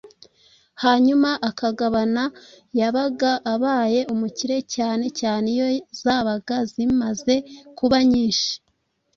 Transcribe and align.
hanyuma 0.83 1.29
akagabana, 1.49 2.23
yabaga 2.79 3.31
abaye 3.53 3.99
umukire 4.13 4.57
cyane 4.75 5.05
cyane 5.19 5.45
iyo 5.55 5.67
zabaga 6.01 6.55
zimaze 6.73 7.35
kuba 7.77 7.97
nyinshi. 8.11 8.51